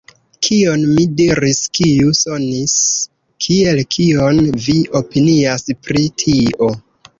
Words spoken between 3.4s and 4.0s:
kiel